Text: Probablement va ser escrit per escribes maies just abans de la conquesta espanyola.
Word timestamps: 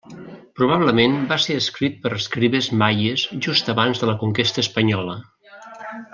Probablement 0.59 1.17
va 1.31 1.37
ser 1.43 1.57
escrit 1.63 1.99
per 2.05 2.13
escribes 2.15 2.69
maies 2.85 3.27
just 3.49 3.71
abans 3.75 4.03
de 4.05 4.11
la 4.13 4.17
conquesta 4.25 4.65
espanyola. 4.69 5.21